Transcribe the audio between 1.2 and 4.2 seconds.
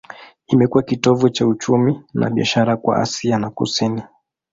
cha uchumi na biashara kwa Asia ya Kusini.